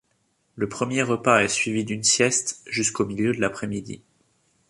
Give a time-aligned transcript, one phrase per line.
[0.55, 4.01] Le premier repas est suivi d’une sieste jusqu’au milieu de l’après-midi.